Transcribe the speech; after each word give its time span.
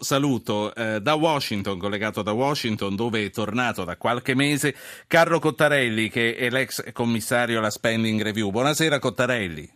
Saluto 0.00 0.72
eh, 0.76 1.00
da 1.00 1.14
Washington, 1.14 1.76
collegato 1.76 2.22
da 2.22 2.30
Washington, 2.30 2.94
dove 2.94 3.24
è 3.24 3.30
tornato 3.30 3.82
da 3.82 3.96
qualche 3.96 4.36
mese 4.36 4.72
Carlo 5.08 5.40
Cottarelli, 5.40 6.08
che 6.08 6.36
è 6.36 6.48
l'ex 6.50 6.92
commissario 6.92 7.58
alla 7.58 7.68
Spending 7.68 8.22
Review. 8.22 8.50
Buonasera 8.52 9.00
Cottarelli. 9.00 9.68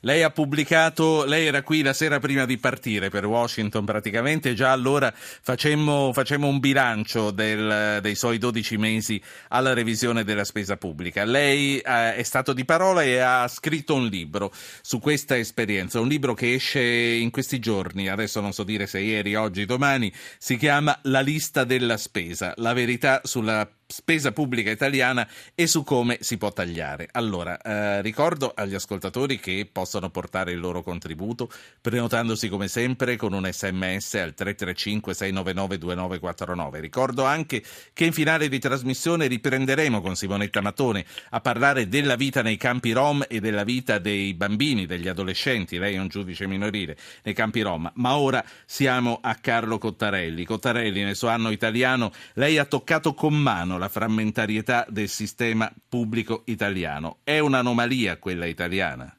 Lei 0.00 0.22
ha 0.22 0.30
pubblicato, 0.30 1.24
lei 1.24 1.46
era 1.46 1.62
qui 1.62 1.82
la 1.82 1.92
sera 1.92 2.18
prima 2.18 2.44
di 2.44 2.58
partire 2.58 3.08
per 3.08 3.26
Washington 3.26 3.84
praticamente, 3.84 4.54
già 4.54 4.72
allora 4.72 5.12
facemmo, 5.14 6.12
facemmo 6.12 6.46
un 6.46 6.58
bilancio 6.58 7.30
del, 7.30 7.98
dei 8.00 8.14
suoi 8.14 8.38
12 8.38 8.76
mesi 8.76 9.22
alla 9.48 9.72
revisione 9.72 10.24
della 10.24 10.44
spesa 10.44 10.76
pubblica. 10.76 11.24
Lei 11.24 11.78
eh, 11.78 12.14
è 12.14 12.22
stato 12.22 12.52
di 12.52 12.64
parola 12.64 13.02
e 13.02 13.18
ha 13.18 13.46
scritto 13.48 13.94
un 13.94 14.06
libro 14.06 14.52
su 14.82 14.98
questa 14.98 15.36
esperienza, 15.36 16.00
un 16.00 16.08
libro 16.08 16.34
che 16.34 16.54
esce 16.54 16.80
in 16.80 17.30
questi 17.30 17.58
giorni, 17.58 18.08
adesso 18.08 18.40
non 18.40 18.52
so 18.52 18.64
dire 18.64 18.86
se 18.86 19.00
ieri, 19.00 19.34
oggi, 19.34 19.64
domani, 19.64 20.12
si 20.38 20.56
chiama 20.56 20.98
La 21.02 21.20
lista 21.20 21.64
della 21.64 21.96
spesa, 21.96 22.52
la 22.56 22.72
verità 22.72 23.20
sulla 23.24 23.68
spesa 23.86 24.32
pubblica 24.32 24.70
italiana 24.70 25.28
e 25.54 25.66
su 25.66 25.84
come 25.84 26.18
si 26.20 26.36
può 26.38 26.52
tagliare. 26.52 27.08
Allora, 27.12 27.60
eh, 27.60 28.02
ricordo 28.02 28.52
agli 28.54 28.74
ascoltatori 28.74 29.38
che 29.38 29.68
possono 29.70 30.10
portare 30.10 30.50
il 30.52 30.58
loro 30.58 30.82
contributo 30.82 31.48
prenotandosi 31.80 32.48
come 32.48 32.66
sempre 32.66 33.16
con 33.16 33.32
un 33.32 33.48
sms 33.50 34.14
al 34.14 34.34
335 34.34 35.14
699 35.14 35.78
2949. 35.78 36.80
Ricordo 36.80 37.24
anche 37.24 37.62
che 37.92 38.04
in 38.04 38.12
finale 38.12 38.48
di 38.48 38.58
trasmissione 38.58 39.28
riprenderemo 39.28 40.00
con 40.00 40.16
Simonetta 40.16 40.60
Matone 40.60 41.04
a 41.30 41.40
parlare 41.40 41.88
della 41.88 42.16
vita 42.16 42.42
nei 42.42 42.56
campi 42.56 42.90
rom 42.92 43.24
e 43.28 43.38
della 43.38 43.64
vita 43.64 43.98
dei 43.98 44.34
bambini, 44.34 44.86
degli 44.86 45.08
adolescenti, 45.08 45.78
lei 45.78 45.94
è 45.94 45.98
un 45.98 46.08
giudice 46.08 46.46
minorile 46.48 46.96
nei 47.22 47.34
campi 47.34 47.60
rom, 47.60 47.90
ma 47.94 48.16
ora 48.16 48.44
siamo 48.64 49.20
a 49.22 49.36
Carlo 49.36 49.78
Cottarelli. 49.78 50.44
Cottarelli 50.44 51.02
nel 51.04 51.14
suo 51.14 51.28
anno 51.28 51.50
italiano 51.50 52.12
lei 52.34 52.58
ha 52.58 52.64
toccato 52.64 53.14
con 53.14 53.34
mano 53.34 53.75
la 53.78 53.88
frammentarietà 53.88 54.86
del 54.88 55.08
sistema 55.08 55.72
pubblico 55.88 56.42
italiano. 56.46 57.18
È 57.24 57.38
un'anomalia 57.38 58.18
quella 58.18 58.46
italiana? 58.46 59.14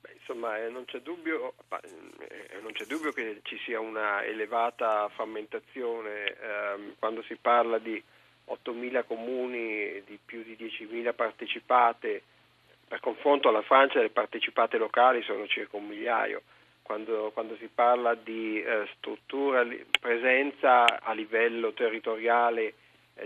Beh, 0.00 0.14
insomma, 0.18 0.58
eh, 0.58 0.68
non 0.68 0.84
c'è, 0.84 1.00
dubbio, 1.00 1.54
eh, 1.82 2.60
non 2.62 2.72
c'è, 2.72 2.84
dubbio, 2.84 3.12
che 3.12 3.40
ci 3.42 3.58
sia 3.64 3.80
una 3.80 4.24
elevata 4.24 5.08
frammentazione 5.14 6.24
eh, 6.26 6.94
quando 6.98 7.22
si 7.22 7.36
parla 7.36 7.78
di 7.78 8.02
8.000 8.46 9.04
comuni, 9.06 10.02
di 10.04 10.18
più 10.24 10.42
di 10.42 10.56
10.000 10.58 11.14
partecipate. 11.14 12.22
Per 12.86 13.00
confronto 13.00 13.48
alla 13.48 13.62
Francia 13.62 14.00
le 14.00 14.10
partecipate 14.10 14.76
locali 14.76 15.22
sono 15.22 15.46
circa 15.46 15.76
un 15.76 15.86
migliaio. 15.86 16.42
Quando, 16.82 17.30
quando, 17.32 17.56
si 17.56 17.68
parla 17.74 18.14
di 18.14 18.62
eh, 18.62 18.86
struttura, 18.96 19.66
presenza 19.98 21.00
a 21.00 21.12
livello 21.14 21.72
territoriale 21.72 22.74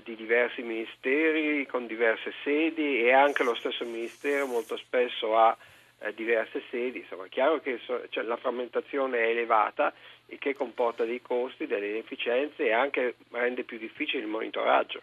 di 0.04 0.14
diversi 0.16 0.62
ministeri 0.62 1.66
con 1.66 1.86
diverse 1.86 2.32
sedi 2.44 3.00
e 3.00 3.12
anche 3.12 3.42
lo 3.42 3.54
stesso 3.54 3.84
ministero 3.84 4.46
molto 4.46 4.76
spesso 4.76 5.36
ha 5.36 5.56
eh, 6.00 6.14
diverse 6.14 6.62
sedi, 6.70 6.98
insomma 6.98 7.24
è 7.24 7.28
chiaro 7.28 7.60
che 7.60 7.80
so, 7.84 8.02
cioè, 8.10 8.24
la 8.24 8.36
frammentazione 8.36 9.18
è 9.18 9.28
elevata 9.28 9.92
il 10.26 10.38
che 10.38 10.54
comporta 10.54 11.04
dei 11.04 11.22
costi, 11.22 11.66
delle 11.66 11.88
inefficienze 11.88 12.66
e 12.66 12.72
anche 12.72 13.16
rende 13.30 13.64
più 13.64 13.78
difficile 13.78 14.22
il 14.22 14.28
monitoraggio. 14.28 15.02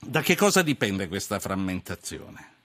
Da 0.00 0.20
che 0.20 0.36
cosa 0.36 0.62
dipende 0.62 1.08
questa 1.08 1.38
frammentazione? 1.38 2.61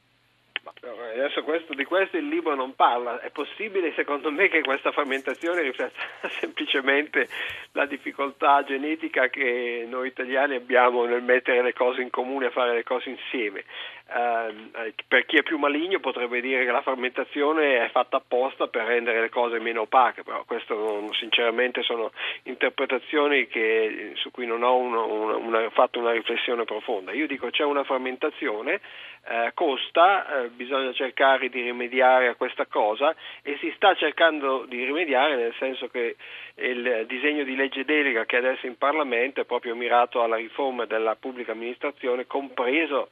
Adesso 1.18 1.44
questo, 1.44 1.73
di 1.73 1.84
questo 1.86 2.18
il 2.18 2.28
libro 2.28 2.56
non 2.56 2.76
parla, 2.76 3.20
è 3.20 3.30
possibile 3.30 3.94
secondo 3.94 4.32
me 4.32 4.48
che 4.50 4.62
questa 4.62 4.92
frammentazione 4.92 5.62
rifletta 5.62 6.00
semplicemente 6.40 7.28
la 7.72 7.86
difficoltà 7.86 8.64
genetica 8.64 9.30
che 9.30 9.86
noi 9.88 10.08
italiani 10.08 10.56
abbiamo 10.56 11.06
nel 11.06 11.24
mettere 11.24 11.62
le 11.62 11.74
cose 11.74 12.02
in 12.02 12.09
comune, 12.09 12.48
a 12.48 12.52
fare 12.52 12.74
le 12.74 12.84
cose 12.84 13.09
insieme. 13.09 13.64
Eh, 14.09 14.94
per 15.06 15.25
chi 15.25 15.35
è 15.35 15.44
più 15.44 15.57
maligno 15.57 16.00
potrebbe 16.00 16.40
dire 16.40 16.63
che 16.63 16.72
la 16.72 16.81
frammentazione 16.81 17.84
è 17.84 17.90
fatta 17.90 18.18
apposta 18.18 18.68
per 18.68 18.85
rendere 18.85 19.19
le 19.19 19.29
cose 19.29 19.59
meno 19.59 19.81
opache, 19.81 20.23
però 20.23 20.45
queste 20.45 20.73
sinceramente 21.19 21.81
sono 21.84 22.12
interpretazioni 22.44 23.47
che, 23.47 24.13
su 24.16 24.31
cui 24.31 24.46
non 24.46 24.63
ho 24.63 24.78
uno, 24.78 25.06
una, 25.07 25.35
una, 25.35 25.69
fatto 25.72 26.00
una 26.00 26.12
riflessione 26.12 26.63
profonda. 26.63 27.12
Io 27.12 27.28
dico 27.28 27.50
c'è 27.50 27.63
una 27.63 27.84
frammentazione, 27.84 28.79
eh, 29.28 29.51
costa, 29.53 30.44
eh, 30.44 30.47
bisogna 30.50 30.94
cercare 30.94 31.50
di 31.50 31.62
rimediare 31.62 32.29
a 32.29 32.35
questa 32.35 32.66
cosa 32.66 33.13
e 33.41 33.57
si 33.59 33.73
sta 33.75 33.94
cercando 33.96 34.63
di 34.69 34.85
rimediare 34.85 35.35
nel 35.35 35.53
senso 35.59 35.90
che 35.90 36.16
il 36.56 37.03
disegno 37.07 37.44
di 37.44 37.57
legge 37.57 37.84
delega 37.84 38.23
che 38.23 38.38
adesso 38.38 38.67
in 38.67 38.78
Parlamento 38.78 39.41
è 39.41 39.46
proprio 39.46 39.75
mirato 39.75 40.23
alla 40.23 40.38
riforma 40.38 40.85
della 40.85 41.17
pubblica 41.17 41.51
amministrazione, 41.51 42.25
compreso 42.25 43.09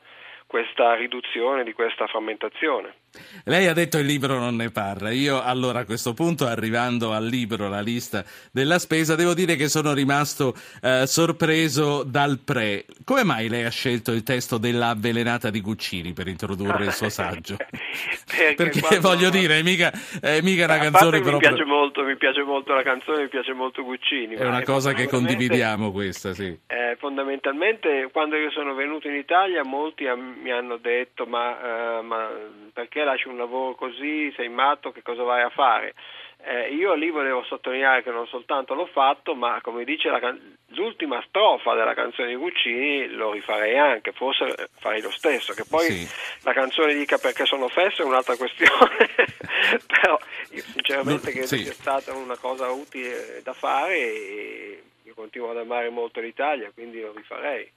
questa 0.47 0.95
riduzione 0.95 1.63
di 1.63 1.73
questa 1.73 2.07
frammentazione. 2.07 2.93
Lei 3.45 3.67
ha 3.67 3.73
detto 3.73 3.97
il 3.97 4.05
libro 4.05 4.39
non 4.39 4.55
ne 4.55 4.71
parla. 4.71 5.11
Io 5.11 5.41
allora 5.41 5.79
a 5.79 5.85
questo 5.85 6.13
punto, 6.13 6.47
arrivando 6.47 7.13
al 7.13 7.25
libro, 7.25 7.69
la 7.69 7.81
lista 7.81 8.23
della 8.51 8.79
spesa, 8.79 9.15
devo 9.15 9.33
dire 9.33 9.55
che 9.55 9.67
sono 9.67 9.93
rimasto 9.93 10.53
eh, 10.81 11.05
sorpreso 11.05 12.03
dal 12.03 12.39
pre. 12.43 12.85
Come 13.03 13.23
mai 13.23 13.49
lei 13.49 13.63
ha 13.63 13.69
scelto 13.69 14.11
il 14.11 14.23
testo 14.23 14.57
della 14.57 14.89
avvelenata 14.89 15.49
di 15.49 15.61
Guccini 15.61 16.13
per 16.13 16.27
introdurre 16.27 16.85
il 16.85 16.93
suo 16.93 17.09
saggio? 17.09 17.57
Perché, 18.25 18.53
Perché 18.55 18.79
quando... 18.79 19.01
voglio 19.07 19.29
dire, 19.29 19.59
è 19.59 19.61
mica, 19.61 19.91
è 20.19 20.41
mica 20.41 20.65
una 20.65 20.77
canzone 20.77 21.21
proprio... 21.21 21.49
Mi 21.49 21.55
piace, 21.55 21.65
molto, 21.65 22.03
mi 22.03 22.15
piace 22.17 22.43
molto 22.43 22.73
la 22.73 22.83
canzone, 22.83 23.23
mi 23.23 23.29
piace 23.29 23.53
molto 23.53 23.83
Guccini. 23.83 24.35
È 24.35 24.45
una 24.45 24.63
cosa 24.63 24.93
che 24.93 25.07
condividiamo 25.07 25.91
questa, 25.91 26.33
sì. 26.33 26.57
Eh, 26.67 26.95
fondamentalmente 26.97 28.09
quando 28.11 28.35
io 28.35 28.49
sono 28.51 28.73
venuto 28.73 29.07
in 29.07 29.15
Italia 29.15 29.63
molti 29.63 30.05
mi 30.41 30.51
hanno 30.51 30.77
detto 30.77 31.25
ma, 31.25 31.99
uh, 31.99 32.03
ma 32.03 32.29
perché 32.73 33.03
lasci 33.05 33.27
un 33.27 33.37
lavoro 33.37 33.75
così, 33.75 34.31
sei 34.35 34.49
matto, 34.49 34.91
che 34.91 35.01
cosa 35.01 35.23
vai 35.23 35.41
a 35.41 35.49
fare? 35.49 35.93
Eh, 36.47 36.73
io 36.75 36.93
lì 36.93 37.09
volevo 37.09 37.43
sottolineare 37.43 38.03
che 38.03 38.11
non 38.11 38.27
soltanto 38.27 38.75
l'ho 38.75 38.85
fatto, 38.85 39.33
ma 39.33 39.59
come 39.61 39.83
dice 39.83 40.09
la, 40.09 40.35
l'ultima 40.69 41.23
strofa 41.27 41.73
della 41.73 41.93
canzone 41.95 42.27
di 42.27 42.35
Guccini 42.35 43.07
lo 43.07 43.31
rifarei 43.31 43.77
anche, 43.77 44.11
forse 44.11 44.69
farei 44.77 45.01
lo 45.01 45.09
stesso, 45.09 45.53
che 45.53 45.63
poi 45.67 45.85
sì. 45.85 46.07
la 46.43 46.53
canzone 46.53 46.93
dica 46.93 47.17
perché 47.17 47.45
sono 47.45 47.67
fesso 47.67 48.03
è 48.03 48.05
un'altra 48.05 48.35
questione, 48.35 48.69
però 49.87 50.19
io 50.51 50.61
sinceramente 50.61 51.31
credo 51.31 51.47
sì. 51.47 51.63
sia 51.63 51.73
stata 51.73 52.13
una 52.13 52.37
cosa 52.37 52.69
utile 52.69 53.41
da 53.41 53.53
fare 53.53 53.95
e 53.95 54.83
continuo 55.13 55.51
ad 55.51 55.57
amare 55.57 55.89
molto 55.89 56.19
l'Italia, 56.19 56.71
quindi 56.73 57.01
lo 57.01 57.13
rifarei. 57.15 57.69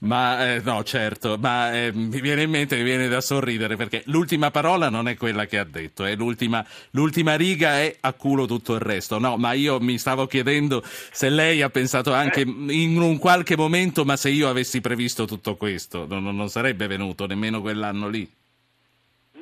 Ma 0.00 0.54
eh, 0.54 0.60
no, 0.60 0.82
certo, 0.84 1.36
ma 1.38 1.72
eh, 1.74 1.92
mi 1.92 2.20
viene 2.20 2.42
in 2.42 2.50
mente, 2.50 2.76
mi 2.76 2.82
viene 2.84 3.08
da 3.08 3.20
sorridere 3.20 3.76
perché 3.76 4.02
l'ultima 4.06 4.50
parola 4.50 4.88
non 4.88 5.08
è 5.08 5.16
quella 5.16 5.46
che 5.46 5.58
ha 5.58 5.64
detto, 5.64 6.04
è 6.04 6.14
l'ultima, 6.14 6.64
l'ultima 6.90 7.34
riga 7.36 7.78
è 7.78 7.96
a 8.00 8.12
culo 8.12 8.46
tutto 8.46 8.74
il 8.74 8.80
resto. 8.80 9.18
No, 9.18 9.36
ma 9.36 9.52
io 9.52 9.80
mi 9.80 9.98
stavo 9.98 10.26
chiedendo 10.26 10.82
se 10.84 11.28
lei 11.28 11.62
ha 11.62 11.70
pensato 11.70 12.12
anche 12.12 12.40
eh. 12.40 12.44
in 12.46 13.00
un 13.00 13.18
qualche 13.18 13.56
momento, 13.56 14.04
ma 14.04 14.16
se 14.16 14.30
io 14.30 14.48
avessi 14.48 14.80
previsto 14.80 15.24
tutto 15.24 15.56
questo, 15.56 16.06
non, 16.06 16.24
non 16.24 16.48
sarebbe 16.48 16.86
venuto 16.86 17.26
nemmeno 17.26 17.60
quell'anno 17.60 18.08
lì. 18.08 18.28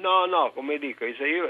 No, 0.05 0.27
no, 0.27 0.53
come 0.53 0.77
dico, 0.77 1.07
se 1.17 1.27
io, 1.27 1.49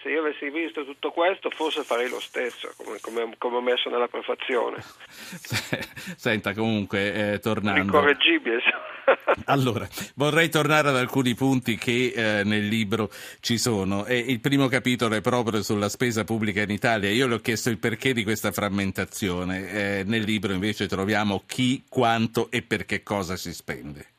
se 0.00 0.10
io, 0.10 0.20
avessi 0.20 0.48
visto 0.48 0.84
tutto 0.84 1.10
questo 1.10 1.50
forse 1.50 1.82
farei 1.82 2.08
lo 2.08 2.20
stesso, 2.20 2.72
come, 2.76 2.98
come, 3.00 3.34
come 3.36 3.56
ho 3.56 3.60
messo 3.60 3.90
nella 3.90 4.06
prefazione. 4.06 4.76
Senta, 6.14 6.54
comunque, 6.54 7.32
eh, 7.32 7.38
tornando... 7.40 7.80
Incorreggibile. 7.80 8.62
allora, 9.46 9.88
vorrei 10.14 10.48
tornare 10.48 10.90
ad 10.90 10.96
alcuni 10.96 11.34
punti 11.34 11.76
che 11.76 12.12
eh, 12.14 12.44
nel 12.44 12.68
libro 12.68 13.10
ci 13.40 13.58
sono. 13.58 14.06
E 14.06 14.18
il 14.18 14.38
primo 14.38 14.68
capitolo 14.68 15.16
è 15.16 15.20
proprio 15.20 15.60
sulla 15.60 15.88
spesa 15.88 16.22
pubblica 16.22 16.62
in 16.62 16.70
Italia. 16.70 17.10
Io 17.10 17.26
le 17.26 17.34
ho 17.34 17.40
chiesto 17.40 17.70
il 17.70 17.78
perché 17.78 18.12
di 18.12 18.22
questa 18.22 18.52
frammentazione. 18.52 19.68
Eh, 19.68 20.04
nel 20.06 20.22
libro 20.22 20.52
invece 20.52 20.86
troviamo 20.86 21.42
chi, 21.44 21.82
quanto 21.88 22.52
e 22.52 22.62
per 22.62 22.84
che 22.86 23.02
cosa 23.02 23.34
si 23.34 23.52
spende. 23.52 24.10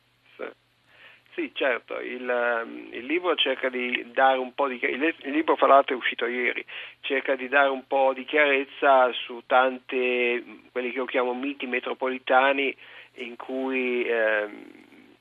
Sì, 1.34 1.50
certo, 1.54 1.98
il, 1.98 2.28
ehm, 2.28 2.88
il, 2.90 3.06
libro 3.06 3.34
cerca 3.36 3.70
di 3.70 4.10
dare 4.12 4.36
un 4.36 4.52
po' 4.52 4.68
di 4.68 4.78
il, 4.82 5.02
il 5.02 5.32
libro 5.32 5.56
fra 5.56 5.66
l'altro 5.66 5.94
è 5.94 5.98
uscito 5.98 6.26
ieri, 6.26 6.62
cerca 7.00 7.36
di 7.36 7.48
dare 7.48 7.70
un 7.70 7.86
po' 7.86 8.12
di 8.14 8.26
chiarezza 8.26 9.10
su 9.12 9.42
tanti 9.46 10.68
quelli 10.70 10.90
che 10.90 10.98
io 10.98 11.06
chiamo 11.06 11.32
miti 11.32 11.66
metropolitani 11.66 12.76
in 13.14 13.36
cui 13.36 14.04
eh, 14.04 14.46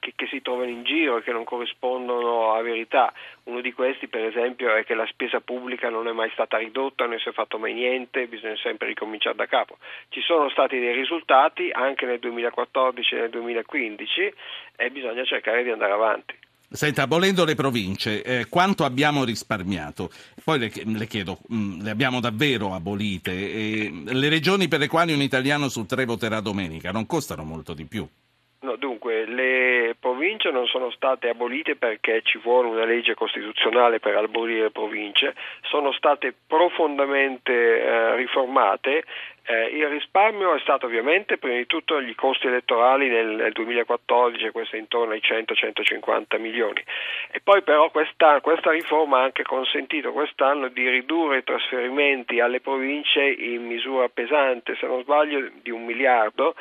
che, 0.02 0.14
che, 0.16 0.26
si 0.28 0.42
trovano 0.42 0.72
in 0.72 0.84
giro 0.84 1.18
e 1.18 1.22
che 1.22 1.32
non 1.32 1.44
corrispondono 1.44 2.54
a 2.54 2.62
verità. 2.62 3.14
Uno 3.44 3.62
di 3.62 3.72
questi, 3.72 4.08
per 4.08 4.26
esempio, 4.26 4.76
è 4.76 4.84
che 4.84 4.96
la 4.96 5.06
spesa 5.06 5.40
pubblica 5.40 5.90
non 5.90 6.08
è 6.08 6.12
mai 6.12 6.32
stata 6.32 6.58
ridotta, 6.58 7.06
non 7.06 7.20
si 7.20 7.30
è 7.30 7.32
fatto 7.32 7.60
mai 7.60 7.74
niente, 7.74 8.26
bisogna 8.26 8.58
sempre 8.58 8.88
ricominciare 8.88 9.36
da 9.36 9.46
capo. 9.46 9.78
Ci 10.10 10.22
sono 10.22 10.50
stati 10.50 10.80
dei 10.80 10.94
risultati 10.94 11.70
anche 11.72 12.08
nel 12.08 12.20
2014 12.20 13.16
e 13.16 13.20
nel 13.20 13.30
2015 13.30 14.34
e 14.76 14.90
bisogna 14.90 15.24
cercare 15.24 15.64
di 15.64 15.70
andare 15.70 15.94
avanti. 15.94 16.36
Senta, 16.74 17.06
volendo 17.06 17.46
le 17.46 17.54
province, 17.54 18.24
eh, 18.24 18.48
quanto 18.48 18.86
abbiamo 18.86 19.26
risparmiato? 19.26 20.10
Poi 20.42 20.58
le, 20.58 20.72
le 20.86 21.06
chiedo, 21.06 21.40
mh, 21.48 21.56
mm, 21.56 21.82
le 21.82 21.90
abbiamo 21.92 22.20
davvero 22.20 22.74
abolite? 22.74 23.32
E 23.32 23.92
le 24.06 24.30
regioni 24.30 24.68
per 24.68 24.80
le 24.80 24.88
quali 24.88 25.14
un 25.14 25.22
italiano 25.22 25.68
su 25.68 25.86
tre 25.86 26.06
voterà 26.06 26.40
domenica 26.40 26.92
non 26.92 27.06
costano 27.06 27.44
molto 27.44 27.74
di 27.74 27.86
più? 27.86 28.08
No, 28.64 28.76
dunque, 28.76 29.26
le 29.26 29.96
province 30.00 30.52
non 30.52 30.68
sono 30.68 30.92
state 30.92 31.30
abolite 31.30 31.76
perché 31.76 32.22
ci 32.22 32.38
vuole 32.38 32.68
una 32.68 32.86
legge 32.86 33.16
costituzionale 33.16 34.00
per 34.00 34.16
abolire 34.16 34.62
le 34.64 34.70
province, 34.70 35.34
sono 35.64 35.92
state 35.94 36.36
profondamente 36.46 37.52
eh, 37.52 38.16
riformate 38.18 39.04
eh, 39.44 39.66
il 39.76 39.88
risparmio 39.88 40.54
è 40.54 40.60
stato 40.60 40.86
ovviamente 40.86 41.38
prima 41.38 41.58
di 41.58 41.66
tutto 41.66 42.02
gli 42.02 42.14
costi 42.14 42.48
elettorali 42.48 43.10
nel, 43.10 43.28
nel 43.28 43.52
2014, 43.52 44.52
questo 44.52 44.76
intorno 44.76 45.14
ai 45.14 45.22
100-150 45.24 46.40
milioni. 46.40 46.84
E 47.32 47.42
poi 47.42 47.64
però 47.64 47.90
questa, 47.90 48.40
questa, 48.42 48.72
riforma 48.72 49.20
ha 49.20 49.24
anche 49.24 49.44
consentito 49.44 50.12
quest'anno 50.12 50.68
di 50.68 50.88
ridurre 50.88 51.40
i 51.40 51.44
trasferimenti 51.44 52.40
alle 52.40 52.62
province 52.62 53.24
in 53.24 53.66
misura 53.66 54.10
pesante, 54.10 54.76
se 54.76 54.86
non 54.86 55.02
sbaglio 55.02 55.50
di 55.62 55.72
un 55.72 55.86
miliardo. 55.86 56.56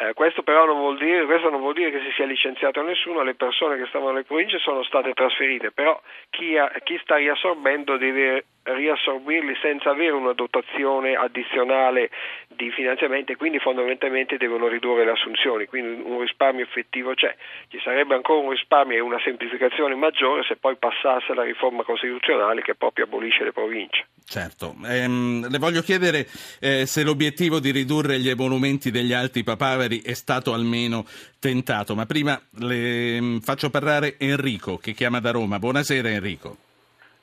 Eh, 0.00 0.12
questo 0.12 0.42
però 0.42 0.64
non 0.66 0.76
vuol, 0.76 0.98
dire, 0.98 1.24
non 1.24 1.60
vuol 1.60 1.74
dire 1.74 1.90
che 1.90 2.00
si 2.00 2.12
sia 2.14 2.26
licenziato 2.26 2.82
nessuno, 2.82 3.22
le 3.22 3.34
persone 3.34 3.78
che 3.78 3.86
stavano 3.86 4.10
alle 4.10 4.22
province 4.22 4.58
sono 4.58 4.84
state 4.84 5.12
trasferite, 5.12 5.72
però 5.72 6.00
chi, 6.30 6.56
ha, 6.56 6.70
chi 6.84 6.98
sta 7.02 7.16
riassorbendo 7.16 7.96
deve 7.96 8.44
riassorbirli 8.74 9.56
senza 9.60 9.90
avere 9.90 10.12
una 10.12 10.32
dotazione 10.32 11.14
addizionale 11.14 12.10
di 12.48 12.70
finanziamenti 12.70 13.32
e 13.32 13.36
quindi 13.36 13.58
fondamentalmente 13.58 14.36
devono 14.36 14.68
ridurre 14.68 15.04
le 15.04 15.12
assunzioni, 15.12 15.66
quindi 15.66 16.02
un 16.02 16.20
risparmio 16.20 16.64
effettivo 16.64 17.14
c'è. 17.14 17.34
Ci 17.68 17.80
sarebbe 17.82 18.14
ancora 18.14 18.40
un 18.40 18.50
risparmio 18.50 18.96
e 18.96 19.00
una 19.00 19.20
semplificazione 19.22 19.94
maggiore 19.94 20.42
se 20.44 20.56
poi 20.56 20.76
passasse 20.76 21.34
la 21.34 21.42
riforma 21.42 21.82
costituzionale 21.82 22.62
che 22.62 22.74
proprio 22.74 23.04
abolisce 23.04 23.44
le 23.44 23.52
province. 23.52 24.06
Certo, 24.24 24.74
ehm, 24.84 25.48
le 25.48 25.58
voglio 25.58 25.80
chiedere 25.80 26.26
eh, 26.60 26.84
se 26.84 27.02
l'obiettivo 27.02 27.60
di 27.60 27.70
ridurre 27.70 28.18
gli 28.18 28.28
emolumenti 28.28 28.90
degli 28.90 29.12
alti 29.12 29.42
papaveri 29.42 30.02
è 30.02 30.12
stato 30.12 30.52
almeno 30.52 31.04
tentato, 31.40 31.94
ma 31.94 32.04
prima 32.04 32.38
le 32.58 33.20
mm, 33.20 33.38
faccio 33.38 33.70
parlare 33.70 34.16
Enrico 34.18 34.76
che 34.76 34.92
chiama 34.92 35.20
da 35.20 35.30
Roma. 35.30 35.58
Buonasera 35.58 36.10
Enrico. 36.10 36.67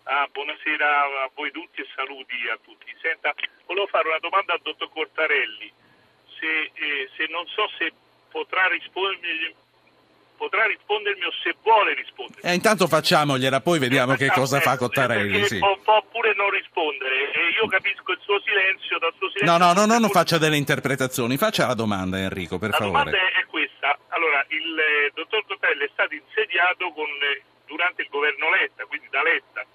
Ah, 0.05 0.29
buonasera 0.31 1.25
a 1.25 1.29
voi 1.33 1.49
tutti 1.49 1.81
e 1.81 1.87
saluti 1.95 2.35
a 2.53 2.57
tutti. 2.61 2.93
Senta, 3.01 3.33
volevo 3.65 3.87
fare 3.87 4.07
una 4.07 4.19
domanda 4.19 4.53
al 4.53 4.61
dottor 4.61 4.89
Cortarelli, 4.93 5.71
se, 6.37 6.69
eh, 6.73 7.09
se 7.17 7.25
non 7.29 7.45
so 7.47 7.65
se 7.79 7.91
potrà 8.29 8.67
rispondermi, 8.67 9.55
potrà 10.37 10.65
rispondermi 10.67 11.25
o 11.25 11.31
se 11.41 11.55
vuole 11.63 11.95
rispondermi. 11.95 12.47
Eh, 12.47 12.53
intanto 12.53 12.85
facciamogliela, 12.85 13.61
poi 13.61 13.79
vediamo 13.79 14.13
eh, 14.13 14.17
che 14.17 14.29
cosa 14.29 14.59
fa 14.59 14.77
Cottarelli. 14.77 15.43
Sì. 15.45 15.57
Può, 15.57 15.75
può, 15.81 15.99
pure 16.11 16.35
non 16.35 16.51
rispondere 16.51 17.31
e 17.33 17.49
io 17.57 17.65
capisco 17.65 18.11
il 18.11 18.19
suo 18.21 18.39
silenzio, 18.45 18.99
dal 18.99 19.13
suo 19.17 19.29
silenzio... 19.31 19.57
No, 19.57 19.57
no, 19.57 19.73
no, 19.73 19.85
no 19.87 19.97
non 19.97 20.09
faccia 20.11 20.37
delle 20.37 20.57
interpretazioni, 20.57 21.35
faccia 21.37 21.65
la 21.65 21.73
domanda 21.73 22.19
Enrico, 22.19 22.59
per 22.59 22.69
la 22.69 22.77
favore. 22.77 22.93
La 22.93 23.03
domanda 23.09 23.39
è 23.41 23.45
questa. 23.47 23.97
Allora, 24.09 24.45
il 24.49 24.69
eh, 24.77 25.11
dottor 25.15 25.43
Cottarelli 25.47 25.85
è 25.85 25.89
stato 25.93 26.13
insediato 26.13 26.91
con 26.91 27.09
eh, 27.09 27.41
durante 27.65 28.03
il 28.03 28.09
governo 28.09 28.49
Letta, 28.49 28.85
quindi 28.85 29.07
da 29.09 29.21
Letta. 29.23 29.65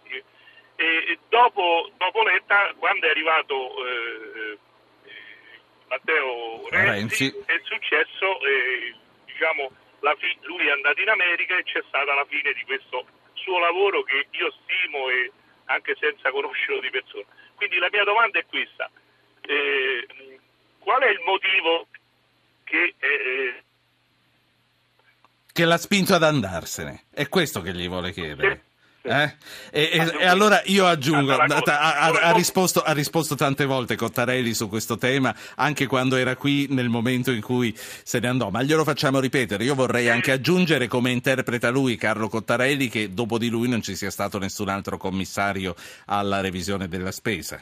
E 0.76 1.18
dopo, 1.28 1.90
dopo 1.98 2.22
Letta, 2.22 2.72
quando 2.78 3.06
è 3.06 3.10
arrivato 3.10 3.86
eh, 3.86 4.58
Matteo 5.88 6.66
Renzi, 6.70 7.30
Renzi, 7.30 7.44
è 7.46 7.60
successo, 7.64 8.40
eh, 8.40 8.94
diciamo, 9.26 9.70
fi- 10.16 10.38
lui 10.42 10.66
è 10.66 10.70
andato 10.70 11.00
in 11.00 11.08
America 11.08 11.56
e 11.56 11.64
c'è 11.64 11.82
stata 11.88 12.14
la 12.14 12.24
fine 12.24 12.52
di 12.52 12.62
questo 12.62 13.04
suo 13.34 13.58
lavoro 13.58 14.02
che 14.02 14.26
io 14.30 14.50
stimo 14.62 15.08
e 15.10 15.32
anche 15.66 15.96
senza 15.98 16.30
conoscerlo 16.30 16.80
di 16.80 16.90
persona. 16.90 17.24
Quindi 17.56 17.78
la 17.78 17.88
mia 17.90 18.04
domanda 18.04 18.38
è 18.38 18.46
questa. 18.46 18.90
Eh, 19.42 20.06
qual 20.78 21.02
è 21.02 21.10
il 21.10 21.20
motivo 21.24 21.86
che 22.64 22.94
eh, 22.98 23.62
che 25.60 25.66
l'ha 25.66 25.76
spinto 25.76 26.14
ad 26.14 26.22
andarsene. 26.22 27.02
È 27.10 27.28
questo 27.28 27.60
che 27.60 27.74
gli 27.74 27.86
vuole 27.86 28.12
chiedere. 28.12 28.62
Eh? 29.02 29.34
E, 29.70 29.90
e, 29.92 30.12
e, 30.20 30.24
allora 30.24 30.62
io 30.66 30.86
aggiungo, 30.86 31.34
ha, 31.34 31.44
ha, 31.46 32.06
ha, 32.06 32.32
risposto, 32.32 32.80
ha, 32.80 32.92
risposto, 32.92 33.34
tante 33.34 33.66
volte 33.66 33.94
Cottarelli 33.94 34.54
su 34.54 34.70
questo 34.70 34.96
tema, 34.96 35.34
anche 35.56 35.86
quando 35.86 36.16
era 36.16 36.34
qui 36.36 36.66
nel 36.70 36.88
momento 36.88 37.30
in 37.30 37.42
cui 37.42 37.76
se 38.02 38.20
ne 38.20 38.28
andò, 38.28 38.48
ma 38.48 38.62
glielo 38.62 38.84
facciamo 38.84 39.20
ripetere. 39.20 39.64
Io 39.64 39.74
vorrei 39.74 40.08
anche 40.08 40.32
aggiungere 40.32 40.88
come 40.88 41.10
interpreta 41.10 41.68
lui, 41.68 41.96
Carlo 41.96 42.28
Cottarelli, 42.28 42.88
che 42.88 43.12
dopo 43.12 43.36
di 43.36 43.50
lui 43.50 43.68
non 43.68 43.82
ci 43.82 43.94
sia 43.96 44.10
stato 44.10 44.38
nessun 44.38 44.70
altro 44.70 44.96
commissario 44.96 45.74
alla 46.06 46.40
revisione 46.40 46.88
della 46.88 47.12
spesa. 47.12 47.60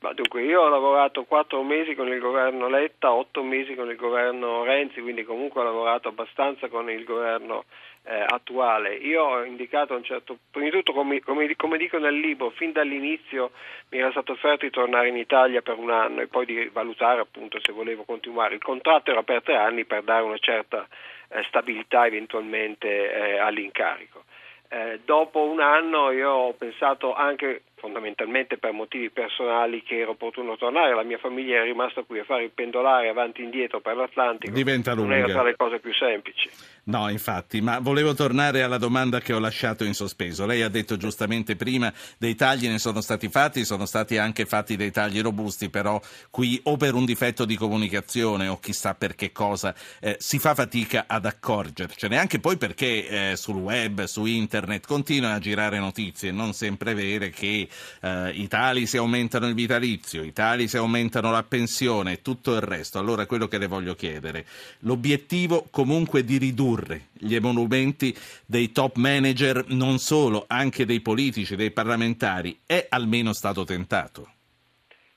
Ma 0.00 0.12
dunque 0.12 0.42
io 0.42 0.62
ho 0.62 0.68
lavorato 0.68 1.24
quattro 1.24 1.62
mesi 1.64 1.96
con 1.96 2.06
il 2.06 2.20
governo 2.20 2.68
Letta, 2.68 3.12
otto 3.12 3.42
mesi 3.42 3.74
con 3.74 3.90
il 3.90 3.96
governo 3.96 4.62
Renzi, 4.62 5.00
quindi 5.00 5.24
comunque 5.24 5.60
ho 5.60 5.64
lavorato 5.64 6.06
abbastanza 6.06 6.68
con 6.68 6.88
il 6.88 7.02
governo 7.02 7.64
eh, 8.04 8.24
attuale. 8.24 8.94
Io 8.94 9.24
ho 9.24 9.44
indicato 9.44 9.96
un 9.96 10.04
certo, 10.04 10.38
prima 10.52 10.66
di 10.66 10.76
tutto 10.76 10.92
come, 10.92 11.20
come, 11.20 11.54
come, 11.56 11.76
dico 11.76 11.98
nel 11.98 12.14
libro, 12.14 12.50
fin 12.50 12.70
dall'inizio 12.70 13.50
mi 13.90 13.98
era 13.98 14.12
stato 14.12 14.32
offerto 14.32 14.64
di 14.64 14.70
tornare 14.70 15.08
in 15.08 15.16
Italia 15.16 15.62
per 15.62 15.78
un 15.78 15.90
anno 15.90 16.20
e 16.20 16.28
poi 16.28 16.46
di 16.46 16.70
valutare 16.72 17.20
appunto 17.20 17.58
se 17.60 17.72
volevo 17.72 18.04
continuare. 18.04 18.54
Il 18.54 18.62
contratto 18.62 19.10
era 19.10 19.24
per 19.24 19.42
tre 19.42 19.56
anni 19.56 19.84
per 19.84 20.04
dare 20.04 20.22
una 20.22 20.38
certa 20.38 20.86
eh, 21.28 21.42
stabilità 21.48 22.06
eventualmente 22.06 23.12
eh, 23.12 23.38
all'incarico. 23.38 24.24
Eh, 24.68 25.00
dopo 25.04 25.42
un 25.42 25.60
anno 25.60 26.12
io 26.12 26.30
ho 26.30 26.52
pensato 26.52 27.14
anche 27.14 27.62
fondamentalmente 27.78 28.58
per 28.58 28.72
motivi 28.72 29.10
personali 29.10 29.82
che 29.82 29.98
era 30.00 30.10
opportuno 30.10 30.56
tornare, 30.56 30.94
la 30.94 31.02
mia 31.02 31.18
famiglia 31.18 31.60
è 31.60 31.64
rimasta 31.64 32.02
qui 32.02 32.18
a 32.18 32.24
fare 32.24 32.44
il 32.44 32.50
pendolare 32.50 33.08
avanti 33.08 33.40
e 33.40 33.44
indietro 33.44 33.80
per 33.80 33.96
l'Atlantico, 33.96 34.52
Diventa 34.52 34.94
lunga. 34.94 35.14
non 35.16 35.24
era 35.24 35.32
tra 35.32 35.42
le 35.42 35.56
cose 35.56 35.78
più 35.78 35.92
semplici. 35.94 36.48
No, 36.88 37.10
infatti, 37.10 37.60
ma 37.60 37.80
volevo 37.80 38.14
tornare 38.14 38.62
alla 38.62 38.78
domanda 38.78 39.20
che 39.20 39.34
ho 39.34 39.38
lasciato 39.38 39.84
in 39.84 39.92
sospeso. 39.92 40.46
Lei 40.46 40.62
ha 40.62 40.70
detto 40.70 40.96
giustamente 40.96 41.54
prima 41.54 41.92
dei 42.16 42.34
tagli 42.34 42.66
ne 42.66 42.78
sono 42.78 43.02
stati 43.02 43.28
fatti, 43.28 43.66
sono 43.66 43.84
stati 43.84 44.16
anche 44.16 44.46
fatti 44.46 44.74
dei 44.74 44.90
tagli 44.90 45.20
robusti, 45.20 45.68
però 45.68 46.00
qui 46.30 46.58
o 46.62 46.78
per 46.78 46.94
un 46.94 47.04
difetto 47.04 47.44
di 47.44 47.56
comunicazione 47.56 48.48
o 48.48 48.58
chissà 48.58 48.94
per 48.94 49.16
che 49.16 49.32
cosa 49.32 49.74
eh, 50.00 50.16
si 50.18 50.38
fa 50.38 50.54
fatica 50.54 51.04
ad 51.06 51.26
accorgercene, 51.26 52.16
anche 52.16 52.38
poi 52.38 52.56
perché 52.56 53.32
eh, 53.32 53.36
sul 53.36 53.56
web, 53.56 54.04
su 54.04 54.24
internet 54.24 54.86
continuano 54.86 55.34
a 55.34 55.40
girare 55.40 55.78
notizie 55.78 56.32
non 56.32 56.54
sempre 56.54 56.94
vere 56.94 57.28
che 57.28 57.68
eh, 58.00 58.30
i 58.30 58.48
tali 58.48 58.86
si 58.86 58.96
aumentano 58.96 59.46
il 59.46 59.52
vitalizio, 59.54 60.22
i 60.22 60.32
tali 60.32 60.68
si 60.68 60.78
aumentano 60.78 61.30
la 61.30 61.42
pensione 61.42 62.12
e 62.12 62.22
tutto 62.22 62.54
il 62.54 62.62
resto. 62.62 62.98
Allora 62.98 63.26
quello 63.26 63.46
che 63.46 63.58
le 63.58 63.66
voglio 63.66 63.94
chiedere, 63.94 64.46
l'obiettivo 64.80 65.66
comunque 65.70 66.24
di 66.24 66.38
ridurre 66.38 66.76
ridurre 66.78 67.08
gli 67.12 67.34
emolumenti 67.34 68.14
dei 68.46 68.72
top 68.72 68.96
manager, 68.96 69.64
non 69.68 69.98
solo, 69.98 70.44
anche 70.46 70.84
dei 70.84 71.00
politici, 71.00 71.56
dei 71.56 71.72
parlamentari, 71.72 72.58
è 72.66 72.86
almeno 72.88 73.32
stato 73.32 73.64
tentato? 73.64 74.32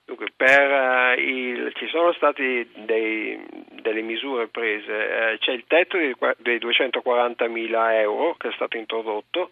Dunque, 0.05 0.31
per, 0.35 1.15
uh, 1.15 1.19
il, 1.19 1.71
ci 1.75 1.87
sono 1.87 2.11
state 2.13 2.67
delle 2.73 4.01
misure 4.01 4.47
prese, 4.47 4.91
uh, 4.91 5.37
c'è 5.37 5.51
il 5.51 5.63
tetto 5.67 5.97
dei, 5.97 6.15
dei 6.37 6.57
240 6.57 7.47
mila 7.47 7.99
euro 7.99 8.35
che 8.37 8.49
è 8.49 8.53
stato 8.53 8.77
introdotto 8.77 9.51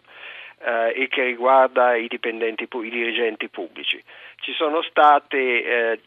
uh, 0.60 0.92
e 0.94 1.08
che 1.08 1.24
riguarda 1.24 1.94
i, 1.94 2.08
i 2.10 2.90
dirigenti 2.90 3.48
pubblici. 3.48 4.02
Ci 4.40 4.52
sono 4.54 4.80
stati 4.82 5.36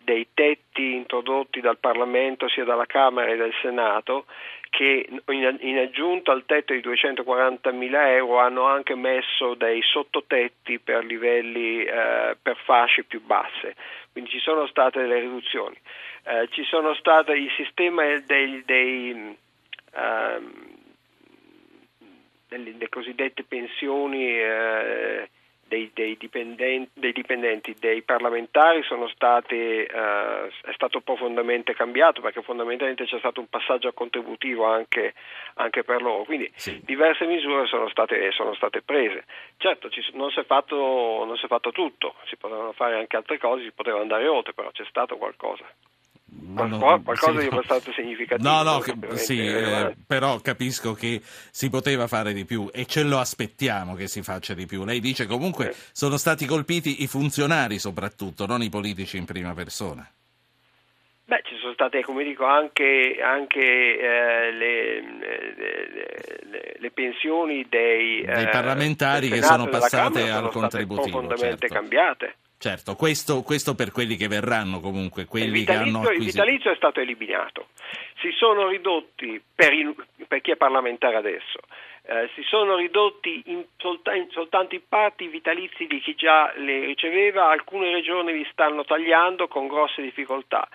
dei 0.03 0.27
tetti 0.33 0.95
introdotti 0.95 1.62
dal 1.62 1.77
Parlamento 1.77 2.50
sia 2.50 2.63
dalla 2.63 2.88
Camera 2.88 3.31
che 3.31 3.38
dal 3.38 3.53
Senato 3.62 4.25
che 4.74 5.07
in 5.27 5.77
aggiunta 5.77 6.31
al 6.31 6.45
tetto 6.48 6.74
di 6.74 6.81
240 6.81 7.72
mila 7.74 8.12
euro 8.12 8.39
hanno 8.39 8.63
anche 8.63 8.95
messo 8.95 9.53
dei 9.53 9.83
sottotetti 9.83 10.79
per 10.79 11.05
livelli 11.05 11.83
eh, 11.83 12.36
per 12.41 12.57
fasce 12.57 13.03
più 13.03 13.22
basse, 13.22 13.75
quindi 14.12 14.31
ci 14.31 14.39
sono 14.39 14.65
state 14.65 15.01
delle 15.01 15.19
riduzioni. 15.19 15.75
Eh, 16.24 16.48
ci 16.50 16.63
sono 16.63 16.95
state 16.95 17.33
il 17.33 17.51
sistema 17.55 18.01
dei, 18.25 18.63
dei, 18.65 19.38
um, 19.93 20.72
delle, 22.53 22.72
delle, 22.74 22.89
cosiddette 22.89 23.43
pensioni 23.43 24.27
eh, 24.27 25.29
dei, 25.67 25.89
dei, 25.93 26.15
dipendenti, 26.17 26.91
dei, 26.93 27.12
dipendenti, 27.12 27.75
dei 27.79 28.03
parlamentari 28.03 28.83
stati, 29.10 29.55
eh, 29.55 29.88
è 29.88 30.72
stato 30.74 31.01
profondamente 31.01 31.74
cambiato 31.74 32.22
perché 32.22 32.41
fondamentalmente 32.41 33.05
c'è 33.05 33.17
stato 33.17 33.39
un 33.39 33.48
passaggio 33.48 33.91
contributivo 33.93 34.65
anche, 34.65 35.13
anche 35.55 35.83
per 35.83 36.01
loro, 36.01 36.24
quindi 36.25 36.51
sì. 36.55 36.79
diverse 36.83 37.25
misure 37.25 37.65
sono 37.65 37.89
state, 37.89 38.31
sono 38.31 38.53
state 38.53 38.81
prese. 38.81 39.25
Certo 39.57 39.89
ci, 39.89 40.01
non, 40.13 40.29
si 40.29 40.41
fatto, 40.45 41.24
non 41.25 41.38
si 41.38 41.45
è 41.45 41.48
fatto 41.48 41.72
tutto, 41.72 42.15
si 42.25 42.38
potevano 42.38 42.74
fare 42.74 42.95
anche 42.95 43.15
altre 43.15 43.39
cose, 43.39 43.63
si 43.63 43.72
poteva 43.72 44.00
andare 44.00 44.27
oltre, 44.27 44.53
però 44.53 44.69
c'è 44.72 44.86
stato 44.86 45.17
qualcosa. 45.17 45.65
Non, 46.41 47.01
qualcosa 47.03 47.39
sì, 47.39 47.47
di 47.47 47.53
abbastanza 47.53 47.91
significativo. 47.93 48.49
No, 48.49 48.63
no, 48.63 48.79
che, 48.79 49.17
sì, 49.17 49.39
eh, 49.39 49.95
però 50.05 50.39
capisco 50.39 50.93
che 50.93 51.21
si 51.23 51.69
poteva 51.69 52.07
fare 52.07 52.33
di 52.33 52.45
più 52.45 52.69
e 52.71 52.85
ce 52.85 53.03
lo 53.03 53.19
aspettiamo 53.19 53.95
che 53.95 54.07
si 54.07 54.21
faccia 54.21 54.53
di 54.53 54.65
più. 54.65 54.83
Lei 54.83 54.99
dice 54.99 55.25
comunque 55.25 55.69
eh. 55.69 55.75
sono 55.91 56.17
stati 56.17 56.45
colpiti 56.45 57.03
i 57.03 57.07
funzionari 57.07 57.79
soprattutto, 57.79 58.45
non 58.45 58.61
i 58.61 58.69
politici 58.69 59.17
in 59.17 59.25
prima 59.25 59.53
persona. 59.53 60.07
Beh, 61.25 61.41
ci 61.45 61.55
sono 61.57 61.71
state, 61.71 62.03
come 62.03 62.25
dico, 62.25 62.43
anche, 62.43 63.17
anche 63.23 63.59
eh, 63.61 64.51
le, 64.51 65.01
le, 65.01 66.75
le, 66.77 66.91
pensioni 66.91 67.65
dei, 67.69 68.25
dei 68.25 68.49
parlamentari 68.49 69.29
che 69.29 69.41
sono 69.41 69.67
passate 69.67 70.29
al 70.29 70.51
contributivo. 70.51 71.07
Sono 71.07 71.27
profondamente 71.27 71.67
certo. 71.67 71.73
cambiate. 71.73 72.35
Certo, 72.63 72.96
questo, 72.96 73.41
questo, 73.41 73.75
per 73.75 73.91
quelli 73.91 74.15
che 74.15 74.29
verranno 74.29 74.79
comunque, 74.79 75.25
quelli 75.25 75.65
che 75.65 75.74
hanno 75.74 76.00
acquisito... 76.00 76.24
Il 76.24 76.32
vitalizio 76.32 76.72
è 76.72 76.75
stato 76.77 77.01
eliminato, 77.01 77.67
si 78.22 78.32
sono 78.32 78.70
ridotti 78.70 79.41
per, 79.53 79.74
il, 79.74 79.93
per 80.25 80.39
chi 80.39 80.51
è 80.51 80.55
parlamentare 80.55 81.17
adesso, 81.17 81.60
eh, 82.03 82.29
si 82.36 82.41
sono 82.43 82.77
ridotti 82.77 83.43
in 83.48 83.65
solta, 83.75 84.15
in, 84.15 84.29
soltanto 84.29 84.75
in 84.75 84.82
parte 84.88 85.25
i 85.25 85.27
vitalizi 85.27 85.88
di 85.88 86.00
chi 86.00 86.15
già 86.15 86.53
le 86.55 86.86
riceveva, 86.86 87.50
alcune 87.50 87.91
regioni 87.91 88.32
li 88.32 88.48
stanno 88.50 88.86
tagliando 88.86 89.50
con 89.50 89.67
grosse 89.67 90.01
difficoltà 90.01 90.65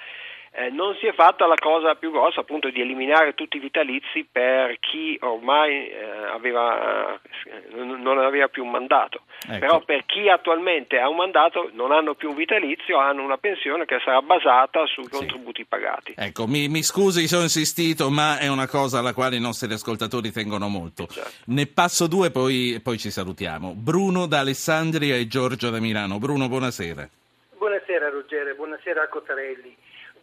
eh, 0.58 0.70
non 0.70 0.96
si 0.98 1.06
è 1.06 1.12
fatta 1.12 1.46
la 1.46 1.54
cosa 1.54 1.94
più 1.94 2.10
grossa 2.10 2.40
appunto 2.40 2.68
di 2.70 2.80
eliminare 2.80 3.34
tutti 3.34 3.58
i 3.58 3.60
vitalizi 3.60 4.26
per 4.30 4.76
chi 4.80 5.16
ormai 5.20 5.88
eh, 5.88 6.00
aveva, 6.34 7.14
eh, 7.14 7.72
non 7.72 8.18
aveva 8.18 8.48
più 8.48 8.64
un 8.64 8.70
mandato. 8.70 9.22
Ecco. 9.46 9.58
Però 9.60 9.80
per 9.82 10.04
chi 10.04 10.28
attualmente 10.28 10.98
ha 10.98 11.08
un 11.08 11.14
mandato 11.14 11.70
non 11.74 11.92
hanno 11.92 12.14
più 12.14 12.30
un 12.30 12.34
vitalizio, 12.34 12.98
hanno 12.98 13.22
una 13.22 13.36
pensione 13.36 13.84
che 13.84 14.00
sarà 14.04 14.20
basata 14.20 14.84
sui 14.86 15.04
sì. 15.04 15.10
contributi 15.10 15.64
pagati. 15.64 16.14
Ecco, 16.16 16.48
mi, 16.48 16.66
mi 16.66 16.82
scusi 16.82 17.28
se 17.28 17.36
ho 17.36 17.42
insistito, 17.42 18.10
ma 18.10 18.38
è 18.38 18.48
una 18.48 18.66
cosa 18.66 18.98
alla 18.98 19.14
quale 19.14 19.36
i 19.36 19.40
nostri 19.40 19.72
ascoltatori 19.72 20.32
tengono 20.32 20.66
molto. 20.66 21.06
Certo. 21.06 21.30
Ne 21.46 21.68
passo 21.68 22.08
due, 22.08 22.32
poi, 22.32 22.80
poi 22.82 22.98
ci 22.98 23.10
salutiamo. 23.10 23.74
Bruno 23.76 24.26
da 24.26 24.40
Alessandria 24.40 25.14
e 25.14 25.28
Giorgio 25.28 25.70
da 25.70 25.78
Milano. 25.78 26.18
Bruno, 26.18 26.48
buonasera. 26.48 27.08
Buonasera 27.56 28.08
Ruggero, 28.10 28.54
buonasera 28.56 29.02
a 29.02 29.08
Cotarelli 29.08 29.76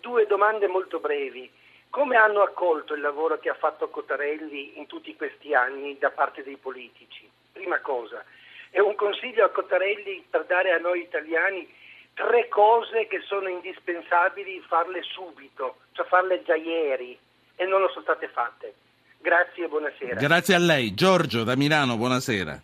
due 0.05 0.27
domande 0.27 0.67
molto 0.67 0.99
brevi. 0.99 1.49
Come 1.89 2.15
hanno 2.15 2.41
accolto 2.43 2.93
il 2.93 3.01
lavoro 3.01 3.39
che 3.39 3.49
ha 3.49 3.55
fatto 3.55 3.89
Cottarelli 3.89 4.77
in 4.77 4.85
tutti 4.85 5.15
questi 5.15 5.55
anni 5.55 5.97
da 5.97 6.11
parte 6.11 6.43
dei 6.43 6.57
politici? 6.57 7.27
Prima 7.51 7.79
cosa. 7.79 8.23
È 8.69 8.79
un 8.79 8.93
consiglio 8.93 9.45
a 9.45 9.49
Cottarelli 9.49 10.25
per 10.29 10.45
dare 10.45 10.73
a 10.73 10.77
noi 10.77 11.01
italiani 11.01 11.67
tre 12.13 12.47
cose 12.49 13.07
che 13.07 13.21
sono 13.21 13.49
indispensabili 13.49 14.63
farle 14.67 15.01
subito, 15.01 15.77
cioè 15.93 16.05
farle 16.05 16.43
già 16.43 16.55
ieri 16.55 17.17
e 17.55 17.65
non 17.65 17.81
lo 17.81 17.89
sono 17.89 18.03
state 18.03 18.27
fatte. 18.27 18.75
Grazie 19.17 19.65
e 19.65 19.67
buonasera. 19.67 20.19
Grazie 20.19 20.53
a 20.53 20.59
lei. 20.59 20.93
Giorgio 20.93 21.43
da 21.43 21.55
Milano, 21.55 21.97
buonasera. 21.97 22.61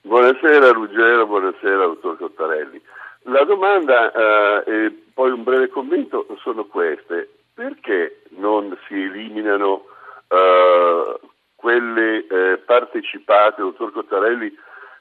Buonasera 0.00 0.72
Ruggero, 0.72 1.24
buonasera 1.26 1.86
dottor 1.86 2.16
Cottarelli. 2.16 2.82
La 3.24 3.44
domanda 3.44 4.12
eh, 4.12 4.62
e 4.66 5.02
poi 5.14 5.30
un 5.30 5.42
breve 5.42 5.68
commento 5.68 6.26
sono 6.40 6.64
queste. 6.64 7.28
Perché 7.54 8.22
non 8.30 8.76
si 8.86 8.94
eliminano 8.94 9.84
eh, 10.28 11.18
quelle 11.54 12.26
eh, 12.26 12.58
partecipate? 12.58 13.60
Il 13.60 13.68
dottor 13.68 13.92
Cottarelli 13.92 14.52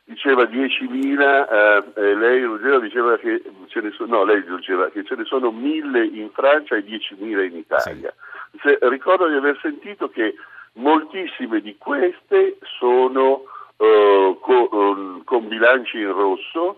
diceva 0.03 0.43
10.000 0.43 1.93
e 1.95 2.15
lei 2.15 2.43
Ruggero 2.43 2.79
diceva 2.79 3.17
che 3.17 3.41
ce 3.67 3.79
ne 3.79 3.91
sono, 3.91 4.17
no, 4.17 4.23
lei 4.25 4.43
diceva 4.43 4.89
che 4.89 5.05
ce 5.05 5.15
ne 5.15 5.23
sono 5.23 5.49
1.000 5.49 6.13
in 6.13 6.29
Francia 6.31 6.75
e 6.75 6.83
10.000 6.83 7.45
in 7.45 7.55
Italia. 7.55 8.13
Sì. 8.51 8.59
Se, 8.61 8.77
ricordo 8.81 9.27
di 9.27 9.35
aver 9.35 9.57
sentito 9.61 10.09
che 10.09 10.35
moltissime 10.73 11.61
di 11.61 11.77
queste 11.77 12.57
sono 12.77 13.43
uh, 13.77 14.37
co, 14.39 15.21
con 15.23 15.47
bilanci 15.47 15.99
in 15.99 16.11
rosso 16.11 16.77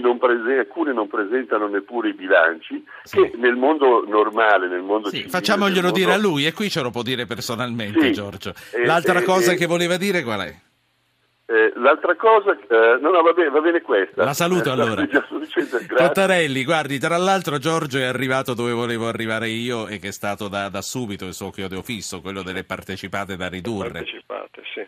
non 0.00 0.18
prese- 0.18 0.58
alcune 0.58 0.92
non 0.92 1.08
presentano 1.08 1.68
neppure 1.68 2.08
i 2.08 2.14
bilanci, 2.14 2.84
sì. 3.02 3.16
che 3.16 3.32
nel 3.36 3.56
mondo 3.56 4.04
normale, 4.06 4.68
nel 4.68 4.82
mondo 4.82 5.08
sì, 5.08 5.16
civile, 5.16 5.30
Facciamoglielo 5.30 5.88
mondo... 5.88 5.98
dire 5.98 6.12
a 6.12 6.18
lui 6.18 6.46
e 6.46 6.52
qui 6.52 6.70
ce 6.70 6.80
lo 6.80 6.90
può 6.90 7.02
dire 7.02 7.26
personalmente 7.26 8.00
sì. 8.00 8.12
Giorgio. 8.12 8.52
L'altra 8.84 9.20
eh, 9.20 9.24
cosa 9.24 9.52
eh, 9.52 9.56
che 9.56 9.66
voleva 9.66 9.96
dire 9.96 10.22
qual 10.22 10.40
è? 10.40 10.54
Eh, 11.52 11.72
l'altra 11.76 12.16
cosa, 12.16 12.52
eh, 12.52 12.98
no, 12.98 13.10
no, 13.10 13.20
va 13.20 13.32
bene, 13.32 13.50
va 13.50 13.60
bene 13.60 13.82
questa. 13.82 14.24
La 14.24 14.32
saluto 14.32 14.70
eh, 14.70 14.72
allora. 14.72 15.04
Cottarelli, 15.94 16.64
guardi, 16.64 16.98
tra 16.98 17.18
l'altro 17.18 17.58
Giorgio 17.58 17.98
è 17.98 18.04
arrivato 18.04 18.54
dove 18.54 18.72
volevo 18.72 19.06
arrivare 19.06 19.48
io 19.48 19.86
e 19.86 19.98
che 19.98 20.08
è 20.08 20.12
stato 20.12 20.48
da, 20.48 20.70
da 20.70 20.80
subito 20.80 21.26
il 21.26 21.34
suo 21.34 21.50
chiodo 21.50 21.82
fisso, 21.82 22.22
quello 22.22 22.42
delle 22.42 22.64
partecipate 22.64 23.36
da 23.36 23.48
ridurre. 23.48 23.90
Partecipate, 23.90 24.62
sì. 24.72 24.86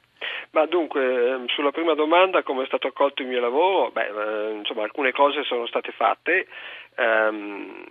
Ma 0.55 0.67
dunque, 0.67 1.03
ehm, 1.03 1.47
sulla 1.49 1.73
prima 1.73 1.95
domanda, 1.95 2.45
come 2.45 2.63
è 2.63 2.67
stato 2.67 2.87
accolto 2.87 3.23
il 3.23 3.29
mio 3.29 3.41
lavoro, 3.41 3.91
beh, 3.91 4.07
eh, 4.07 4.53
insomma, 4.53 4.85
alcune 4.85 5.11
cose 5.11 5.43
sono 5.43 5.67
state 5.67 5.91
fatte. 5.91 6.47
Ehm, 6.95 7.85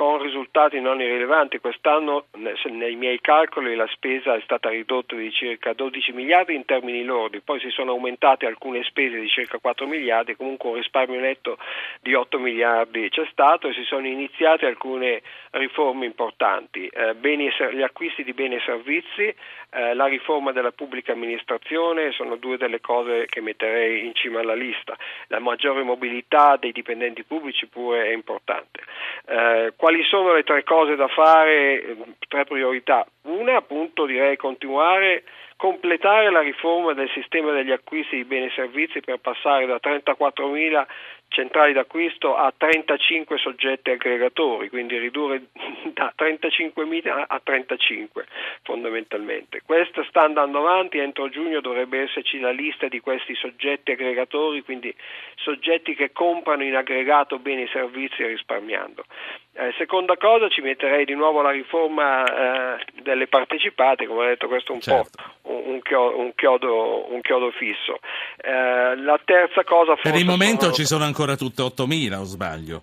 con 0.00 0.22
risultati 0.22 0.80
non 0.80 0.98
irrilevanti. 0.98 1.58
Quest'anno 1.58 2.24
nei 2.70 2.96
miei 2.96 3.20
calcoli 3.20 3.74
la 3.74 3.86
spesa 3.88 4.34
è 4.34 4.40
stata 4.40 4.70
ridotta 4.70 5.14
di 5.14 5.30
circa 5.30 5.74
12 5.74 6.12
miliardi 6.12 6.54
in 6.54 6.64
termini 6.64 7.04
lordi, 7.04 7.40
poi 7.40 7.60
si 7.60 7.68
sono 7.68 7.90
aumentate 7.90 8.46
alcune 8.46 8.82
spese 8.84 9.20
di 9.20 9.28
circa 9.28 9.58
4 9.58 9.86
miliardi, 9.86 10.36
comunque 10.36 10.70
un 10.70 10.76
risparmio 10.76 11.20
netto 11.20 11.58
di 12.00 12.14
8 12.14 12.38
miliardi 12.38 13.10
c'è 13.10 13.28
stato 13.30 13.68
e 13.68 13.74
si 13.74 13.84
sono 13.84 14.06
iniziate 14.06 14.64
alcune 14.64 15.20
riforme 15.50 16.06
importanti, 16.06 16.86
eh, 16.86 17.14
beni, 17.14 17.50
gli 17.72 17.82
acquisti 17.82 18.24
di 18.24 18.32
beni 18.32 18.54
e 18.54 18.62
servizi, 18.64 19.34
eh, 19.72 19.94
la 19.94 20.06
riforma 20.06 20.52
della 20.52 20.72
pubblica 20.72 21.12
amministrazione 21.12 22.12
sono 22.12 22.36
due 22.36 22.56
delle 22.56 22.80
cose 22.80 23.26
che 23.26 23.42
metterei 23.42 24.06
in 24.06 24.14
cima 24.14 24.40
alla 24.40 24.54
lista, 24.54 24.96
la 25.26 25.40
maggiore 25.40 25.82
mobilità 25.82 26.56
dei 26.56 26.72
dipendenti 26.72 27.22
pubblici 27.22 27.66
pure 27.66 28.06
è 28.06 28.12
importante. 28.12 28.80
Eh, 29.26 29.74
quali 29.90 30.04
sono 30.04 30.34
le 30.34 30.44
tre 30.44 30.62
cose 30.62 30.94
da 30.94 31.08
fare, 31.08 31.96
tre 32.28 32.44
priorità? 32.44 33.04
Una 33.22 33.56
appunto 33.56 34.06
direi 34.06 34.36
continuare 34.36 35.24
completare 35.56 36.30
la 36.30 36.42
riforma 36.42 36.92
del 36.92 37.10
sistema 37.10 37.50
degli 37.50 37.72
acquisti 37.72 38.14
di 38.14 38.24
beni 38.24 38.46
e 38.46 38.52
servizi 38.54 39.00
per 39.00 39.18
passare 39.18 39.66
da 39.66 39.80
34.000 39.82 40.86
centrali 41.30 41.72
d'acquisto 41.72 42.36
a 42.36 42.52
35 42.54 43.38
soggetti 43.38 43.90
aggregatori, 43.90 44.68
quindi 44.68 44.98
ridurre 44.98 45.44
da 45.94 46.12
35.000 46.16 47.24
a 47.26 47.40
35 47.42 48.26
fondamentalmente. 48.62 49.62
Questo 49.64 50.04
sta 50.08 50.22
andando 50.22 50.58
avanti, 50.58 50.98
entro 50.98 51.28
giugno 51.28 51.60
dovrebbe 51.60 52.02
esserci 52.02 52.40
la 52.40 52.50
lista 52.50 52.88
di 52.88 53.00
questi 53.00 53.34
soggetti 53.36 53.92
aggregatori, 53.92 54.62
quindi 54.62 54.94
soggetti 55.36 55.94
che 55.94 56.10
comprano 56.12 56.64
in 56.64 56.74
aggregato 56.74 57.38
beni 57.38 57.62
e 57.62 57.68
servizi 57.72 58.24
risparmiando. 58.24 59.04
Eh, 59.52 59.72
seconda 59.78 60.16
cosa, 60.16 60.48
ci 60.48 60.60
metterei 60.60 61.04
di 61.04 61.14
nuovo 61.14 61.42
la 61.42 61.50
riforma 61.50 62.76
eh, 62.76 62.84
delle 63.02 63.28
partecipate, 63.28 64.06
come 64.06 64.24
ho 64.24 64.28
detto 64.28 64.48
questo 64.48 64.72
è 64.72 64.74
un 64.74 64.80
certo. 64.80 65.10
po' 65.16 65.40
un 65.70 65.80
chiodo, 65.82 66.18
un 66.18 66.32
chiodo, 66.34 67.12
un 67.12 67.20
chiodo 67.20 67.50
fisso. 67.50 67.98
Eh, 68.36 68.96
la 68.96 69.20
terza 69.24 69.64
cosa... 69.64 69.96
Per 69.96 70.14
il 70.14 70.24
momento 70.24 70.62
sono... 70.62 70.72
ci 70.72 70.84
sono 70.84 71.04
ancora 71.04 71.19
tutte 71.36 71.62
8.000 71.62 72.14
o 72.16 72.24
sbaglio? 72.24 72.82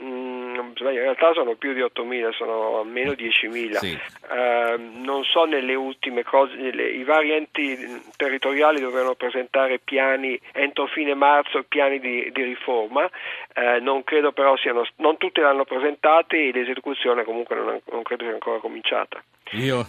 Mm, 0.00 0.72
in 0.78 0.98
realtà 0.98 1.32
sono 1.32 1.54
più 1.54 1.72
di 1.72 1.80
8.000, 1.80 2.34
sono 2.34 2.80
almeno 2.80 3.12
10.000. 3.12 3.76
Sì. 3.76 3.98
Eh, 4.30 4.76
non 4.76 5.24
so 5.24 5.44
nelle 5.44 5.74
ultime 5.74 6.22
cose, 6.22 6.54
le, 6.56 6.90
i 6.90 7.04
vari 7.04 7.32
enti 7.32 8.02
territoriali 8.16 8.80
dovranno 8.80 9.14
presentare 9.14 9.78
piani 9.78 10.38
entro 10.52 10.86
fine 10.86 11.14
marzo, 11.14 11.62
piani 11.68 11.98
di, 11.98 12.30
di 12.32 12.42
riforma, 12.42 13.08
eh, 13.54 13.80
non 13.80 14.04
credo 14.04 14.32
però 14.32 14.56
siano, 14.56 14.84
non 14.96 15.16
tutti 15.16 15.40
l'hanno 15.40 15.64
presentati 15.64 16.36
e 16.36 16.52
l'esecuzione 16.52 17.24
comunque 17.24 17.56
non, 17.56 17.80
non 17.90 18.02
credo 18.02 18.24
sia 18.24 18.32
ancora 18.32 18.58
cominciata. 18.58 19.22
Io 19.52 19.84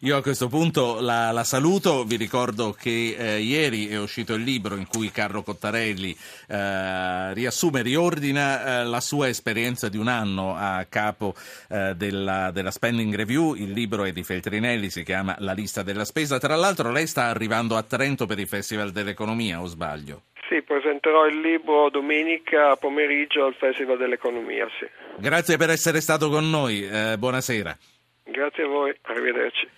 io 0.00 0.16
a 0.16 0.22
questo 0.22 0.48
punto 0.48 1.00
la, 1.00 1.30
la 1.30 1.44
saluto, 1.44 2.04
vi 2.04 2.16
ricordo 2.16 2.72
che 2.72 3.16
eh, 3.18 3.40
ieri 3.40 3.88
è 3.88 3.98
uscito 3.98 4.34
il 4.34 4.42
libro 4.42 4.76
in 4.76 4.86
cui 4.86 5.10
Carlo 5.10 5.42
Cottarelli 5.42 6.16
eh, 6.48 7.34
riassume, 7.34 7.82
riordina 7.82 8.80
eh, 8.80 8.84
la 8.84 9.00
sua 9.00 9.28
esperienza 9.28 9.88
di 9.88 9.96
un 9.96 10.08
anno 10.08 10.54
a 10.56 10.86
capo 10.88 11.34
eh, 11.68 11.94
della, 11.96 12.50
della, 12.50 12.70
Spending 12.70 13.14
Review, 13.14 13.54
il 13.54 13.72
libro 13.72 14.04
è 14.04 14.12
di 14.12 14.22
Feltrinelli, 14.22 14.90
si 14.90 15.02
chiama 15.02 15.36
La 15.38 15.52
lista 15.52 15.82
della 15.82 16.04
spesa, 16.04 16.38
tra 16.38 16.56
l'altro 16.56 16.90
lei 16.90 17.06
sta 17.06 17.24
arrivando 17.24 17.76
a 17.76 17.82
Trento 17.82 18.26
per 18.26 18.38
il 18.38 18.48
Festival 18.48 18.90
dell'Economia 18.92 19.60
o 19.60 19.66
sbaglio? 19.66 20.22
Sì, 20.48 20.62
presenterò 20.62 21.26
il 21.26 21.40
libro 21.40 21.90
domenica 21.90 22.74
pomeriggio 22.76 23.44
al 23.44 23.54
Festival 23.54 23.98
dell'Economia, 23.98 24.66
sì. 24.78 24.86
Grazie 25.18 25.58
per 25.58 25.70
essere 25.70 26.00
stato 26.00 26.30
con 26.30 26.48
noi, 26.48 26.88
eh, 26.88 27.16
buonasera. 27.18 27.76
Grazie 28.30 28.64
a 28.64 28.66
voi, 28.66 28.94
arrivederci. 29.02 29.66